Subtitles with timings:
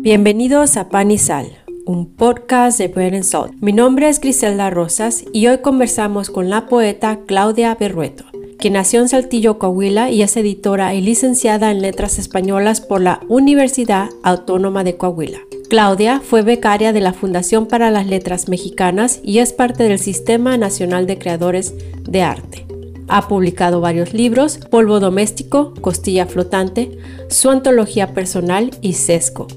[0.00, 1.48] Bienvenidos a Pan y Sal,
[1.84, 3.54] un podcast de Bread and Salt.
[3.60, 8.24] Mi nombre es Griselda Rosas y hoy conversamos con la poeta Claudia Berrueto,
[8.58, 13.20] quien nació en Saltillo, Coahuila y es editora y licenciada en letras españolas por la
[13.28, 15.40] Universidad Autónoma de Coahuila.
[15.68, 20.56] Claudia fue becaria de la Fundación para las Letras Mexicanas y es parte del Sistema
[20.56, 21.74] Nacional de Creadores
[22.08, 22.66] de Arte.
[23.08, 29.48] Ha publicado varios libros, Polvo Doméstico, Costilla Flotante, su antología personal y Sesco.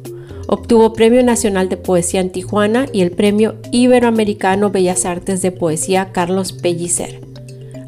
[0.54, 6.12] Obtuvo Premio Nacional de Poesía en Tijuana y el Premio Iberoamericano Bellas Artes de Poesía
[6.12, 7.26] Carlos Pellicer.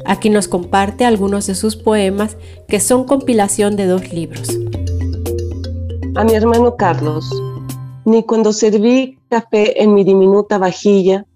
[0.06, 4.48] Aquí nos comparte algunos de sus poemas que son compilación de dos libros.
[6.14, 7.28] A mi hermano Carlos,
[8.06, 11.26] ni cuando serví café en mi diminuta vajilla,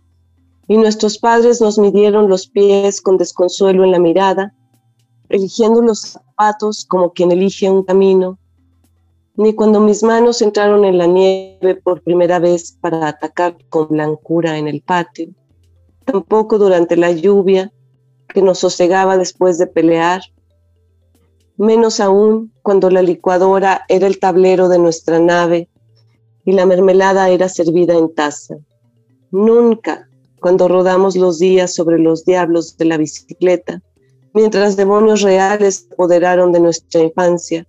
[0.67, 4.55] y nuestros padres nos midieron los pies con desconsuelo en la mirada,
[5.29, 8.39] eligiendo los zapatos como quien elige un camino,
[9.39, 14.59] ni cuando mis manos entraron en la nieve por primera vez para atacar con blancura
[14.59, 15.29] en el patio,
[16.05, 17.73] tampoco durante la lluvia
[18.35, 20.23] que nos sosegaba después de pelear,
[21.57, 25.69] menos aún cuando la licuadora era el tablero de nuestra nave
[26.45, 28.57] y la mermelada era servida en taza.
[29.31, 30.09] Nunca
[30.41, 33.83] cuando rodamos los días sobre los diablos de la bicicleta,
[34.35, 37.69] mientras demonios reales apoderaron de nuestra infancia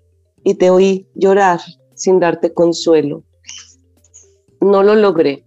[0.50, 1.59] y te oí llorar
[1.94, 3.23] sin darte consuelo.
[4.59, 5.45] No lo logré.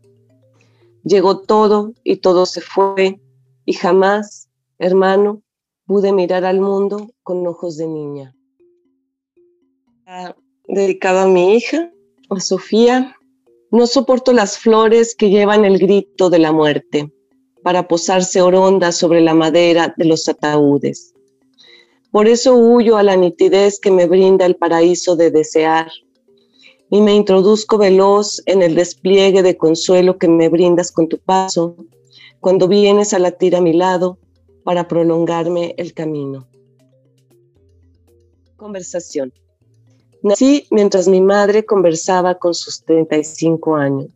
[1.02, 3.20] Llegó todo y todo se fue
[3.64, 5.42] y jamás, hermano,
[5.86, 8.36] pude mirar al mundo con ojos de niña.
[10.68, 11.90] Dedicado a mi hija,
[12.30, 13.16] a Sofía,
[13.72, 17.12] no soporto las flores que llevan el grito de la muerte
[17.64, 21.12] para posarse orondas sobre la madera de los ataúdes.
[22.12, 25.90] Por eso huyo a la nitidez que me brinda el paraíso de desear
[26.90, 31.74] y me introduzco veloz en el despliegue de consuelo que me brindas con tu paso
[32.38, 34.18] cuando vienes a latir a mi lado
[34.62, 36.46] para prolongarme el camino.
[38.56, 39.32] Conversación.
[40.22, 44.10] Nací mientras mi madre conversaba con sus 35 años.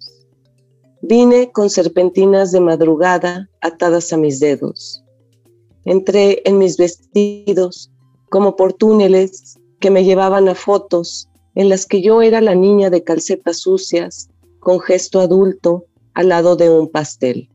[1.00, 5.02] Vine con serpentinas de madrugada atadas a mis dedos.
[5.86, 7.92] Entré en mis vestidos
[8.28, 12.90] como por túneles que me llevaban a fotos en las que yo era la niña
[12.90, 17.48] de calcetas sucias, con gesto adulto, al lado de un pastel.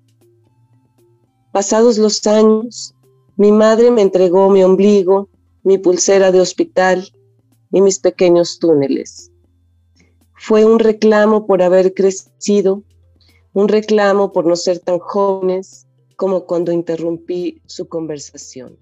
[1.52, 2.96] Pasados los años,
[3.36, 5.28] mi madre me entregó mi ombligo,
[5.64, 7.12] mi pulsera de hospital
[7.70, 9.30] y mis pequeños túneles.
[10.36, 12.82] Fue un reclamo por haber crecido,
[13.52, 15.86] un reclamo por no ser tan jóvenes
[16.22, 18.78] como cuando interrumpí su conversación.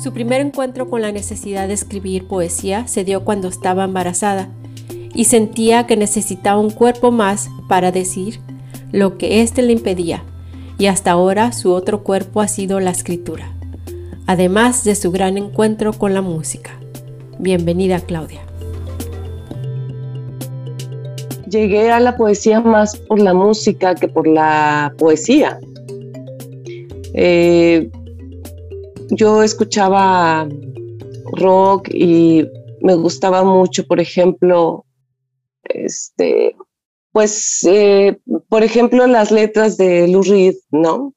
[0.00, 4.48] Su primer encuentro con la necesidad de escribir poesía se dio cuando estaba embarazada
[5.12, 8.38] y sentía que necesitaba un cuerpo más para decir
[8.92, 10.22] lo que éste le impedía,
[10.78, 13.52] y hasta ahora su otro cuerpo ha sido la escritura
[14.28, 16.78] además de su gran encuentro con la música.
[17.38, 18.47] Bienvenida Claudia.
[21.48, 25.58] Llegué a la poesía más por la música que por la poesía.
[27.14, 27.90] Eh,
[29.10, 30.48] yo escuchaba
[31.32, 32.46] rock y
[32.80, 34.84] me gustaba mucho, por ejemplo,
[35.64, 36.54] este,
[37.12, 41.14] pues, eh, por ejemplo, las letras de Lou Reed, ¿no?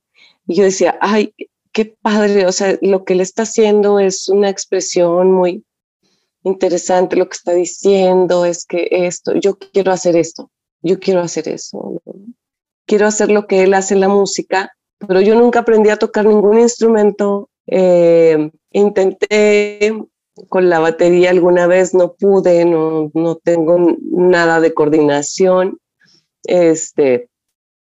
[0.47, 1.33] Y yo decía, ay,
[1.71, 5.63] qué padre, o sea, lo que le está haciendo es una expresión muy
[6.43, 10.49] interesante, lo que está diciendo es que esto, yo quiero hacer esto,
[10.81, 12.01] yo quiero hacer eso,
[12.85, 14.71] quiero hacer lo que él hace en la música,
[15.07, 19.93] pero yo nunca aprendí a tocar ningún instrumento, eh, intenté
[20.49, 25.77] con la batería alguna vez, no pude, no, no tengo nada de coordinación,
[26.43, 27.29] este,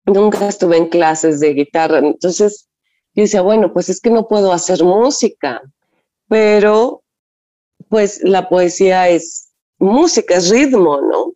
[0.05, 2.67] nunca estuve en clases de guitarra, entonces
[3.13, 5.61] yo decía, bueno, pues es que no puedo hacer música,
[6.27, 7.03] pero
[7.89, 9.49] pues la poesía es
[9.79, 11.33] música, es ritmo, ¿no?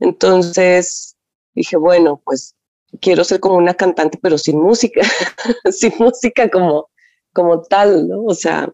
[0.00, 1.16] Entonces
[1.54, 2.54] dije, bueno, pues
[3.00, 5.02] quiero ser como una cantante, pero sin música,
[5.70, 6.88] sin música como,
[7.32, 8.24] como tal, ¿no?
[8.24, 8.70] O sea,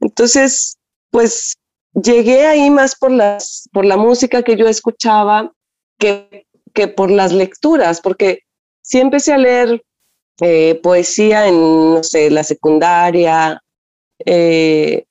[0.00, 0.78] entonces,
[1.10, 1.56] pues
[1.94, 5.52] llegué ahí más por, las, por la música que yo escuchaba
[5.98, 8.40] que, que por las lecturas, porque
[8.82, 9.82] sí empecé a leer
[10.40, 13.62] eh, poesía en, no sé, la secundaria,
[14.24, 15.06] eh,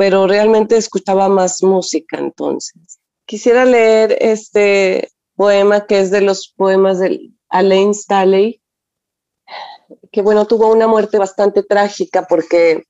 [0.00, 2.98] pero realmente escuchaba más música entonces.
[3.26, 8.62] Quisiera leer este poema que es de los poemas de Alain Staley,
[10.10, 12.84] que bueno, tuvo una muerte bastante trágica porque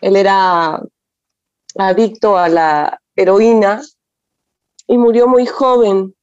[0.00, 0.82] él era
[1.76, 3.82] adicto a la heroína
[4.86, 6.16] y murió muy joven.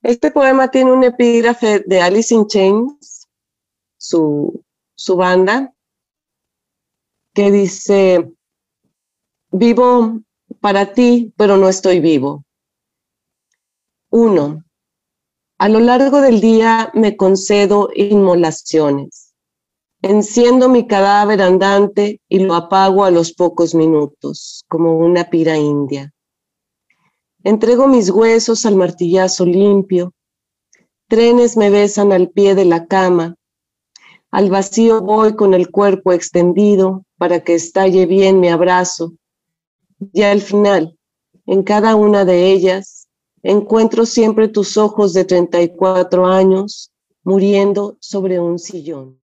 [0.00, 3.28] Este poema tiene un epígrafe de Alice in Chains,
[3.98, 4.64] su,
[4.94, 5.74] su banda,
[7.34, 8.32] que dice,
[9.50, 10.20] vivo
[10.60, 12.44] para ti, pero no estoy vivo.
[14.10, 14.64] Uno,
[15.58, 19.34] a lo largo del día me concedo inmolaciones.
[20.00, 26.12] Enciendo mi cadáver andante y lo apago a los pocos minutos, como una pira india.
[27.42, 30.12] Entrego mis huesos al martillazo limpio.
[31.08, 33.34] Trenes me besan al pie de la cama.
[34.30, 39.14] Al vacío voy con el cuerpo extendido para que estalle bien mi abrazo.
[40.12, 40.96] Y al final,
[41.46, 43.08] en cada una de ellas,
[43.42, 46.92] encuentro siempre tus ojos de 34 años
[47.22, 49.20] muriendo sobre un sillón.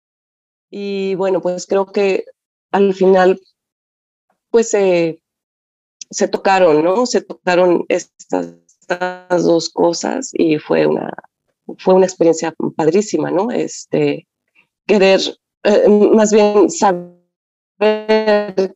[0.69, 2.25] Y bueno, pues creo que
[2.71, 3.39] al final,
[4.49, 7.05] pues se tocaron, ¿no?
[7.05, 8.55] Se tocaron estas,
[9.43, 11.11] dos cosas y fue una,
[11.77, 13.49] fue una experiencia padrísima, ¿no?
[13.49, 14.27] Este,
[14.85, 15.21] querer,
[15.63, 17.15] eh, más bien saber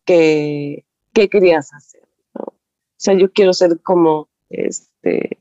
[0.05, 0.86] qué,
[1.17, 2.03] qué querías hacer.
[2.35, 2.53] O
[2.95, 5.39] sea, yo quiero ser como, este,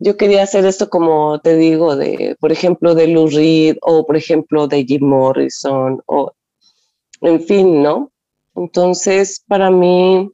[0.00, 4.16] yo quería hacer esto como te digo, de, por ejemplo, de Lou Reed o por
[4.16, 6.32] ejemplo de Jim Morrison o,
[7.20, 8.10] en fin, ¿no?
[8.56, 10.28] Entonces, para mí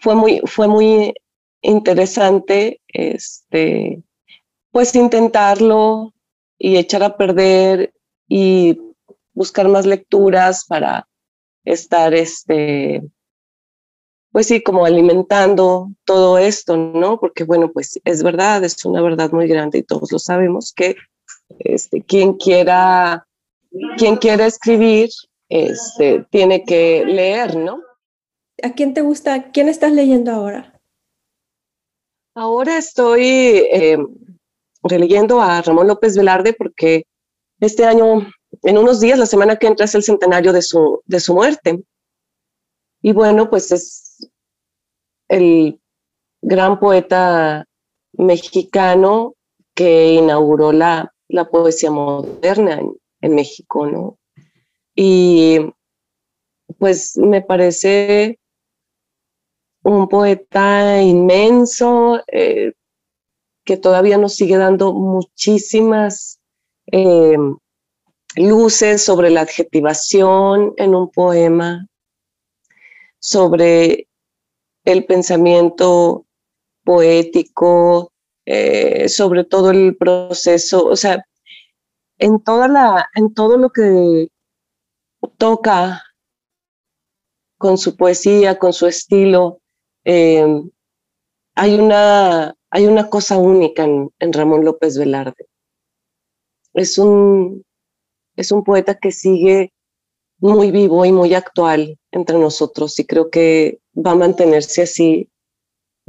[0.00, 1.14] fue muy, fue muy
[1.62, 4.02] interesante, este,
[4.72, 6.12] pues intentarlo
[6.58, 7.94] y echar a perder
[8.26, 8.80] y
[9.32, 11.08] buscar más lecturas para
[11.64, 13.08] estar, este,
[14.38, 17.18] pues sí, como alimentando todo esto, ¿no?
[17.18, 20.94] Porque bueno, pues es verdad, es una verdad muy grande y todos lo sabemos que
[21.58, 23.26] este, quien quiera,
[23.96, 25.08] quien quiera escribir,
[25.48, 27.82] este, tiene que leer, ¿no?
[28.62, 29.50] ¿A quién te gusta?
[29.50, 30.80] ¿Quién estás leyendo ahora?
[32.36, 33.98] Ahora estoy eh,
[34.84, 37.06] releyendo a Ramón López Velarde porque
[37.58, 38.24] este año,
[38.62, 41.82] en unos días, la semana que entra es el centenario de su, de su muerte.
[43.02, 44.07] Y bueno, pues es
[45.28, 45.80] el
[46.42, 47.64] gran poeta
[48.12, 49.34] mexicano
[49.74, 52.80] que inauguró la, la poesía moderna
[53.20, 54.18] en, México, ¿no?
[54.94, 55.58] Y
[56.78, 58.38] pues me parece
[59.82, 62.72] un poeta inmenso eh,
[63.64, 66.40] que todavía nos sigue dando muchísimas
[66.90, 67.36] eh,
[68.36, 71.86] luces sobre la adjetivación en un poema,
[73.20, 74.07] sobre
[74.92, 76.24] el pensamiento
[76.82, 78.12] poético,
[78.46, 81.22] eh, sobre todo el proceso, o sea,
[82.18, 84.28] en, toda la, en todo lo que
[85.36, 86.02] toca
[87.58, 89.60] con su poesía, con su estilo,
[90.04, 90.46] eh,
[91.54, 95.48] hay, una, hay una cosa única en, en, Ramón López Velarde.
[96.72, 97.62] Es un,
[98.36, 99.72] es un poeta que sigue
[100.38, 105.28] muy vivo y muy actual entre nosotros y creo que va a mantenerse así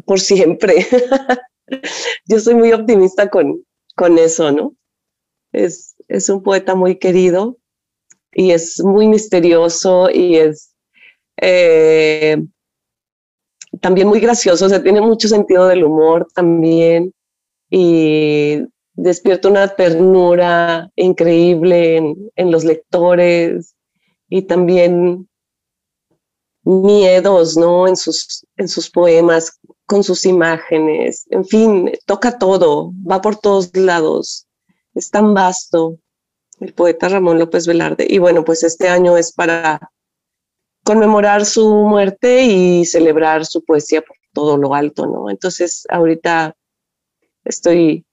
[0.05, 0.85] por siempre.
[2.25, 3.63] Yo soy muy optimista con,
[3.95, 4.73] con eso, ¿no?
[5.51, 7.57] Es, es un poeta muy querido
[8.31, 10.75] y es muy misterioso y es
[11.41, 12.37] eh,
[13.81, 17.13] también muy gracioso, o sea, tiene mucho sentido del humor también
[17.69, 18.61] y
[18.93, 23.75] despierta una ternura increíble en, en los lectores
[24.29, 25.27] y también
[26.63, 27.87] miedos, ¿no?
[27.87, 33.75] En sus, en sus poemas, con sus imágenes, en fin, toca todo, va por todos
[33.75, 34.47] lados,
[34.93, 35.97] es tan vasto
[36.59, 38.05] el poeta Ramón López Velarde.
[38.09, 39.91] Y bueno, pues este año es para
[40.83, 45.29] conmemorar su muerte y celebrar su poesía por todo lo alto, ¿no?
[45.29, 46.55] Entonces, ahorita
[47.43, 48.05] estoy,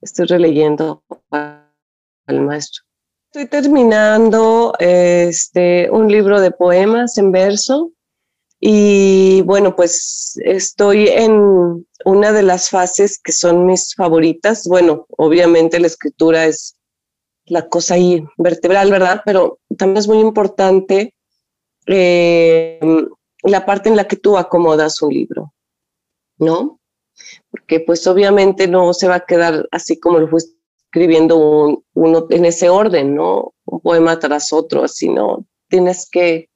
[0.00, 2.84] estoy releyendo al maestro.
[3.30, 7.92] Estoy terminando este, un libro de poemas en verso
[8.58, 14.66] y bueno, pues estoy en una de las fases que son mis favoritas.
[14.66, 16.78] Bueno, obviamente la escritura es
[17.44, 19.20] la cosa ahí vertebral, ¿verdad?
[19.26, 21.14] Pero también es muy importante
[21.86, 22.80] eh,
[23.42, 25.52] la parte en la que tú acomodas un libro,
[26.38, 26.80] ¿no?
[27.50, 30.57] Porque pues obviamente no se va a quedar así como lo fuiste
[30.88, 33.52] escribiendo uno en ese orden, ¿no?
[33.66, 35.44] Un poema tras otro, así, ¿no?
[35.68, 36.48] Tienes que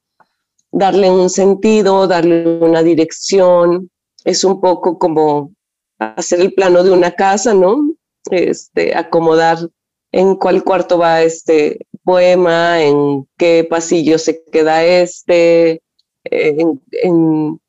[0.70, 3.90] darle un sentido, darle una dirección.
[4.24, 5.52] Es un poco como
[5.98, 7.94] hacer el plano de una casa, ¿no?
[8.30, 9.58] Este, acomodar
[10.12, 15.82] en cuál cuarto va este poema, en qué pasillo se queda este,
[16.24, 17.60] en, en,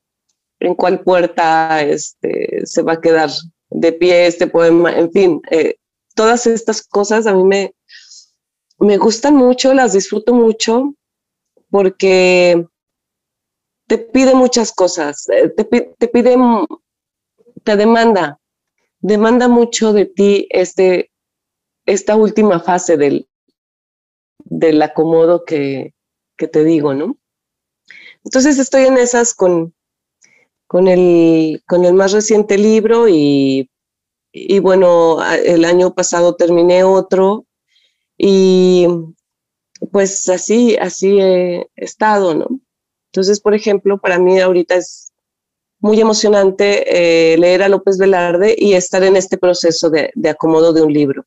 [0.60, 3.30] en cuál puerta este, se va a quedar
[3.70, 5.76] de pie este poema, en fin, eh,
[6.14, 7.76] todas estas cosas a mí me,
[8.80, 10.94] me gustan mucho, las disfruto mucho
[11.70, 12.68] porque
[13.88, 16.38] te pide muchas cosas, eh, te, te pide,
[17.64, 18.40] te demanda,
[19.00, 21.12] demanda mucho de ti este,
[21.86, 23.28] esta última fase del,
[24.46, 25.94] del acomodo que,
[26.38, 27.18] que te digo, ¿no?
[28.24, 29.74] Entonces estoy en esas con,
[30.68, 33.70] con, el, con el más reciente libro y,
[34.34, 37.46] y bueno, el año pasado terminé otro
[38.18, 38.88] y
[39.92, 42.60] pues así, así he estado, ¿no?
[43.12, 45.14] Entonces, por ejemplo, para mí ahorita es
[45.80, 50.74] muy emocionante eh, leer a López Velarde y estar en este proceso de, de, acomodo
[50.74, 51.26] de un libro.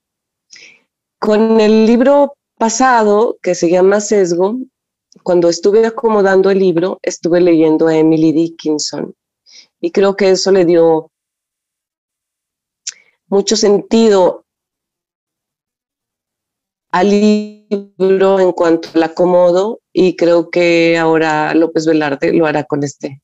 [1.20, 4.56] Con el libro pasado, que se llama Sesgo,
[5.22, 9.14] cuando estuve acomodando el libro, estuve leyendo a Emily Dickinson
[9.80, 11.12] y creo que eso le dio
[13.28, 14.44] mucho sentido
[16.90, 22.84] al libro en cuanto al acomodo y creo que ahora López Velarde lo hará con
[22.84, 23.22] este.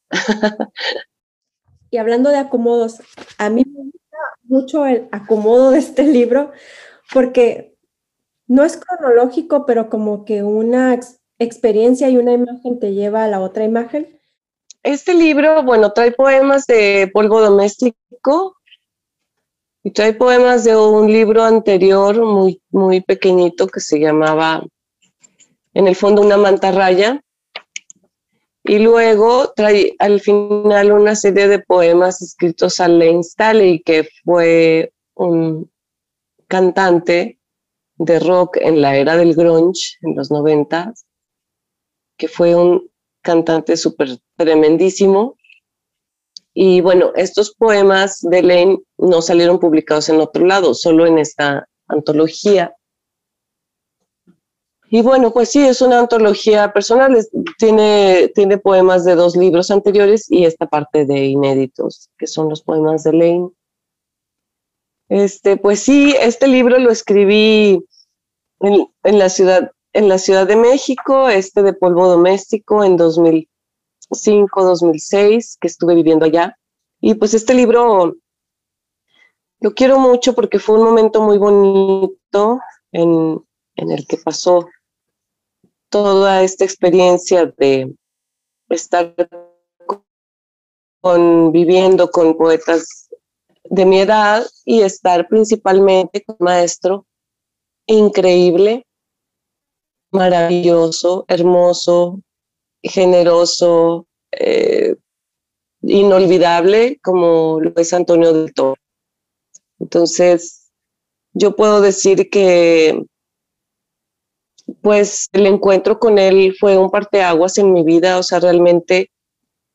[1.90, 3.00] y hablando de acomodos,
[3.38, 6.50] a mí me gusta mucho el acomodo de este libro
[7.12, 7.76] porque
[8.46, 10.98] no es cronológico, pero como que una
[11.38, 14.20] experiencia y una imagen te lleva a la otra imagen.
[14.82, 18.56] Este libro, bueno, trae poemas de polvo doméstico
[19.84, 24.64] y trae poemas de un libro anterior muy, muy pequeñito que se llamaba
[25.74, 27.20] En el fondo una mantarraya.
[28.64, 34.92] Y luego trae al final una serie de poemas escritos a Lane Staley, que fue
[35.14, 35.68] un
[36.46, 37.40] cantante
[37.96, 41.06] de rock en la era del grunge, en los noventas,
[42.16, 42.88] que fue un
[43.20, 45.36] cantante súper tremendísimo.
[46.54, 51.68] Y bueno, estos poemas de Lane no salieron publicados en otro lado, solo en esta
[51.88, 52.76] antología.
[54.90, 57.16] Y bueno, pues sí, es una antología personal,
[57.56, 62.62] tiene, tiene poemas de dos libros anteriores y esta parte de inéditos, que son los
[62.62, 63.48] poemas de Lane.
[65.08, 67.82] Este, pues sí, este libro lo escribí
[68.60, 72.98] en, en, la ciudad, en la Ciudad de México, este de polvo doméstico en
[74.12, 76.56] 2005, 2006, que estuve viviendo allá.
[77.00, 78.14] Y pues este libro
[79.60, 82.60] lo quiero mucho porque fue un momento muy bonito
[82.92, 83.42] en,
[83.76, 84.68] en el que pasó
[85.88, 87.94] toda esta experiencia de
[88.68, 89.14] estar
[91.00, 93.08] conviviendo con poetas
[93.64, 97.06] de mi edad y estar principalmente con maestro
[97.86, 98.86] increíble
[100.10, 102.20] maravilloso, hermoso,
[102.82, 104.96] generoso, eh,
[105.82, 108.76] inolvidable como lo es Antonio del Toro.
[109.78, 110.70] Entonces,
[111.32, 113.04] yo puedo decir que
[114.80, 119.10] pues el encuentro con él fue un parteaguas en mi vida, o sea, realmente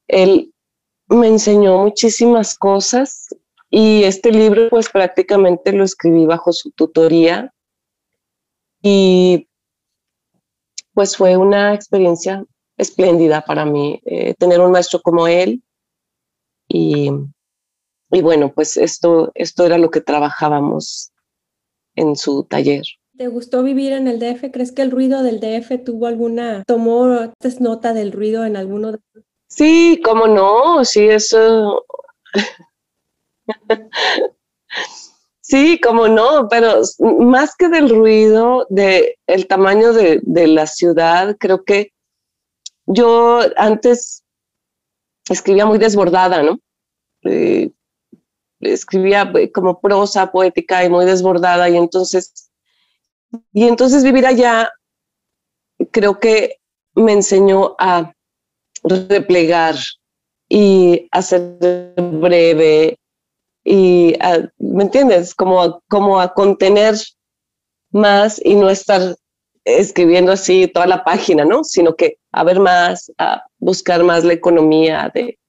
[0.08, 0.54] él
[1.08, 3.28] me enseñó muchísimas cosas
[3.70, 7.54] y este libro pues prácticamente lo escribí bajo su tutoría
[8.82, 9.48] y
[10.94, 12.44] pues fue una experiencia
[12.78, 15.64] espléndida para mí eh, tener un maestro como él
[16.68, 17.10] y,
[18.12, 21.12] y, bueno, pues esto, esto era lo que trabajábamos
[21.96, 22.84] en su taller.
[23.18, 24.52] ¿Te gustó vivir en el DF?
[24.52, 29.00] ¿Crees que el ruido del DF tuvo alguna, tomó nota del ruido en alguno de
[29.48, 31.84] Sí, cómo no, sí, eso
[35.42, 41.64] Sí, como no, pero más que del ruido, de el tamaño de, la ciudad, creo
[41.64, 41.94] que
[42.88, 44.24] yo antes
[45.30, 46.60] escribía muy desbordada, ¿no?
[47.24, 47.72] Eh,
[48.60, 52.50] escribía eh, como prosa poética y muy desbordada y entonces
[53.54, 54.72] y entonces vivir allá
[55.92, 56.58] creo que
[56.96, 58.14] me enseñó a
[58.84, 59.76] replegar
[60.50, 62.98] y a ser breve
[63.64, 64.16] y,
[64.60, 65.36] ¿me entiendes?
[65.36, 66.96] Como, como a contener
[67.92, 69.18] más y no estar
[69.66, 71.66] escribiendo así toda la página, ¿no?
[71.66, 75.40] Sino que a ver más, a buscar más la economía de,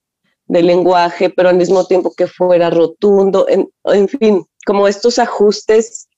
[0.47, 6.09] del lenguaje, pero al mismo tiempo que fuera rotundo, en, en fin, como estos ajustes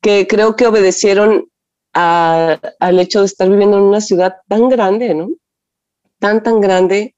[0.00, 1.48] que creo que obedecieron
[1.92, 5.28] al hecho de estar viviendo en una ciudad tan grande, ¿no?
[6.20, 7.16] Tan, tan grande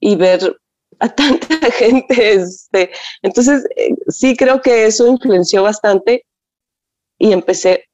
[0.00, 0.58] y ver
[1.00, 2.32] a tanta gente.
[2.32, 2.90] Este.
[3.20, 6.24] Entonces, eh, sí creo que eso influenció bastante
[7.18, 7.84] y empecé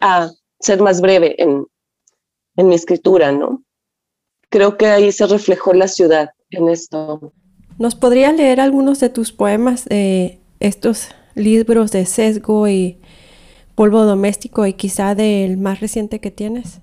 [0.00, 0.30] a
[0.60, 1.66] ser más breve en,
[2.56, 3.64] en mi escritura, ¿no?
[4.54, 7.32] Creo que ahí se reflejó la ciudad en esto.
[7.76, 9.86] ¿Nos podría leer algunos de tus poemas?
[9.90, 13.00] Eh, estos libros de sesgo y
[13.74, 16.78] polvo doméstico y quizá del más reciente que tienes?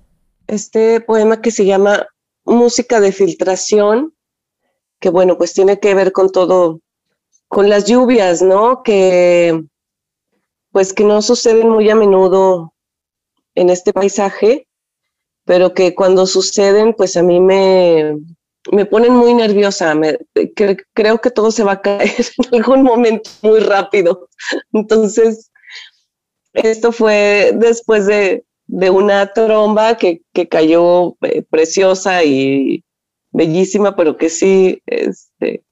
[0.48, 2.06] Este poema que se llama
[2.44, 4.12] Música de filtración,
[5.00, 6.80] que bueno, pues tiene que ver con todo,
[7.48, 8.82] con las lluvias, ¿no?
[8.82, 9.64] Que
[10.72, 12.74] pues que no suceden muy a menudo
[13.54, 14.68] en este paisaje,
[15.44, 18.16] pero que cuando suceden, pues a mí me,
[18.70, 19.94] me ponen muy nerviosa.
[20.94, 22.10] creo que todo se va a caer
[22.52, 24.28] en algún momento muy rápido.
[24.72, 25.50] Entonces,
[26.52, 32.84] esto fue después de, una tromba que, cayó eh, preciosa y
[33.32, 35.64] bellísima, pero que sí este,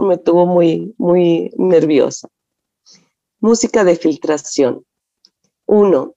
[0.00, 2.28] me tuvo muy, muy nerviosa.
[3.40, 4.84] Música de filtración.
[5.66, 6.14] Uno,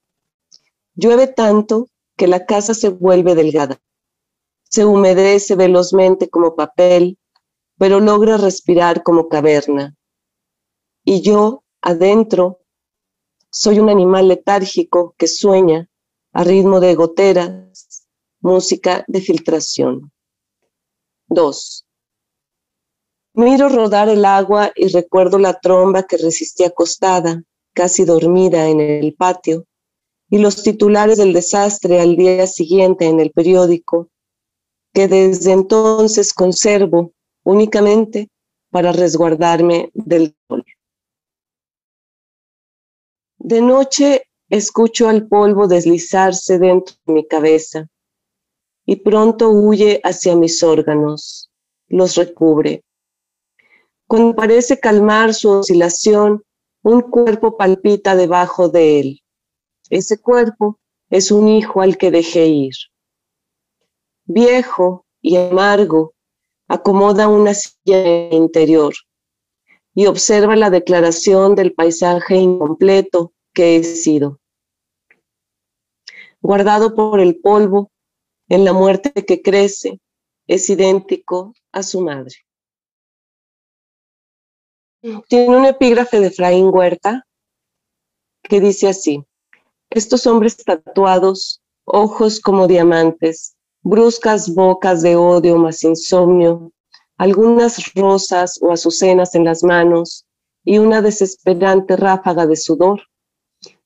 [0.96, 1.88] llueve tanto
[2.18, 3.80] que la casa se vuelve delgada.
[4.70, 7.18] Se humedece velozmente como papel,
[7.78, 9.96] pero logra respirar como caverna.
[11.06, 12.60] Y yo, adentro,
[13.50, 15.90] soy un animal letárgico que sueña
[16.34, 18.08] a ritmo de goteras,
[18.42, 20.12] música de filtración.
[21.28, 21.86] 2.
[23.34, 27.44] Miro rodar el agua y recuerdo la tromba que resistí acostada,
[27.74, 29.67] casi dormida en el patio,
[30.30, 34.10] y los titulares del desastre al día siguiente en el periódico,
[34.94, 38.30] que desde entonces conservo únicamente
[38.70, 40.66] para resguardarme del dolor.
[43.38, 47.88] De noche escucho al polvo deslizarse dentro de mi cabeza
[48.86, 51.50] y pronto huye hacia mis órganos,
[51.88, 52.84] los recubre.
[54.08, 56.44] Cuando parece calmar su oscilación,
[56.84, 59.22] un cuerpo palpita debajo de él.
[59.90, 60.80] Ese cuerpo
[61.10, 62.74] es un hijo al que dejé ir.
[64.26, 66.14] Viejo y amargo,
[66.68, 68.94] acomoda una silla interior
[69.94, 74.40] y observa la declaración del paisaje incompleto que he sido.
[76.42, 77.92] Guardado por el polvo,
[78.50, 80.00] en la muerte que crece,
[80.46, 82.36] es idéntico a su madre.
[85.28, 87.26] Tiene un epígrafe de Efraín Huerta
[88.44, 89.26] que dice así,
[89.90, 96.72] estos hombres tatuados, ojos como diamantes, bruscas bocas de odio más insomnio,
[97.18, 100.26] algunas rosas o azucenas en las manos
[100.64, 103.02] y una desesperante ráfaga de sudor,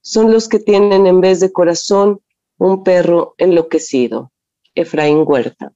[0.02, 2.22] son los que tienen en vez de corazón
[2.58, 4.32] un perro enloquecido.
[4.74, 5.74] Efraín Huerta.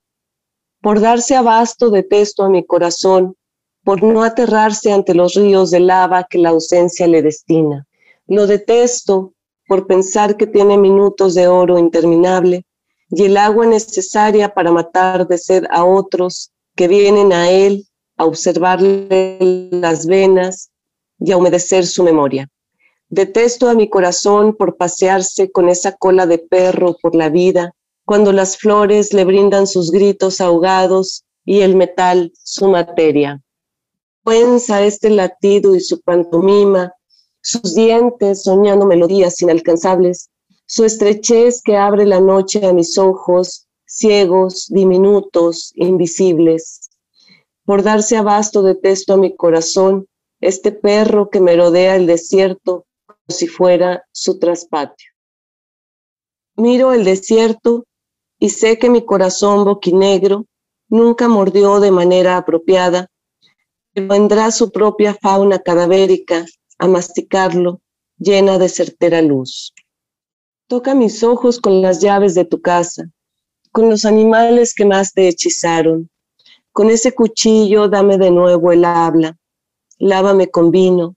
[0.81, 3.35] Por darse abasto detesto a mi corazón,
[3.83, 7.87] por no aterrarse ante los ríos de lava que la ausencia le destina.
[8.25, 9.33] Lo detesto
[9.67, 12.65] por pensar que tiene minutos de oro interminable
[13.09, 18.25] y el agua necesaria para matar de sed a otros que vienen a él a
[18.25, 20.71] observarle las venas
[21.19, 22.49] y a humedecer su memoria.
[23.09, 27.73] Detesto a mi corazón por pasearse con esa cola de perro por la vida,
[28.03, 33.41] cuando las flores le brindan sus gritos ahogados y el metal su materia.
[34.23, 36.93] Pensa este latido y su pantomima
[37.45, 40.31] sus dientes soñando melodías inalcanzables,
[40.65, 46.89] su estrechez que abre la noche a mis ojos, ciegos, diminutos, invisibles.
[47.63, 50.07] Por darse abasto detesto a mi corazón,
[50.41, 55.11] este perro que merodea el desierto como si fuera su traspatio.
[56.55, 57.85] Miro el desierto
[58.39, 60.47] y sé que mi corazón boquinegro
[60.89, 63.07] nunca mordió de manera apropiada,
[63.93, 66.47] pero vendrá su propia fauna cadavérica
[66.77, 67.81] a masticarlo,
[68.17, 69.73] llena de certera luz.
[70.67, 73.09] Toca mis ojos con las llaves de tu casa,
[73.71, 76.09] con los animales que más te hechizaron.
[76.71, 79.37] Con ese cuchillo dame de nuevo el habla,
[79.97, 81.15] lávame con vino,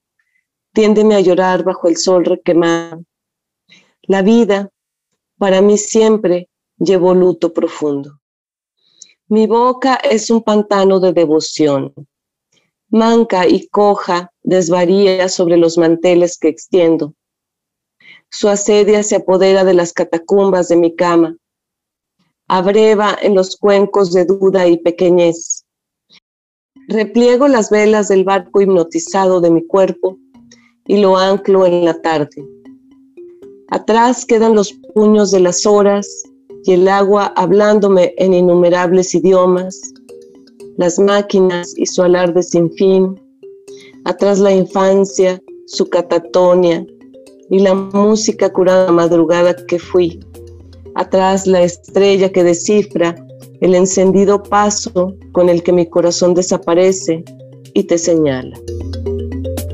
[0.72, 3.04] tiéndeme a llorar bajo el sol requemado.
[4.02, 4.70] La vida,
[5.38, 8.20] para mí siempre, llevó luto profundo.
[9.28, 11.92] Mi boca es un pantano de devoción,
[12.88, 17.12] manca y coja, desvaría sobre los manteles que extiendo.
[18.30, 21.36] Su asedia se apodera de las catacumbas de mi cama,
[22.48, 25.66] abreva en los cuencos de duda y pequeñez.
[26.88, 30.18] Repliego las velas del barco hipnotizado de mi cuerpo
[30.86, 32.42] y lo anclo en la tarde.
[33.68, 36.22] Atrás quedan los puños de las horas
[36.64, 39.78] y el agua hablándome en innumerables idiomas
[40.78, 43.20] las máquinas y su alarde sin fin,
[44.08, 46.84] atrás la infancia, su catatonia
[47.50, 50.18] y la música curada madrugada que fui,
[50.94, 53.14] atrás la estrella que descifra
[53.60, 57.22] el encendido paso con el que mi corazón desaparece
[57.74, 58.58] y te señala.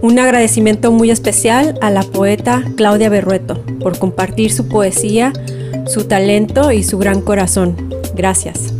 [0.02, 5.32] Un agradecimiento muy especial a la poeta Claudia Berrueto por compartir su poesía,
[5.86, 7.76] su talento y su gran corazón.
[8.16, 8.73] Gracias.